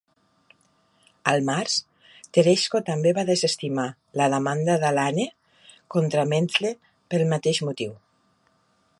[1.31, 1.73] Al març,
[2.37, 3.85] Tereshko també va desestimar
[4.21, 5.27] la demanda de Lane
[5.97, 6.73] contra Mendte
[7.15, 7.93] pel mateix motiu.